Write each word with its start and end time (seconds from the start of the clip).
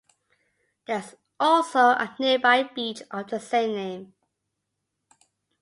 There 0.87 0.97
is 0.97 1.15
also 1.39 1.89
a 1.89 2.15
nearby 2.19 2.63
beach 2.63 3.03
of 3.11 3.27
the 3.27 3.39
same 3.39 3.73
name. 3.75 4.13